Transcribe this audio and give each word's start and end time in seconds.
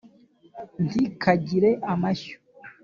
nti: 0.85 1.01
kagire 1.21 1.69
amashyo 1.93 2.37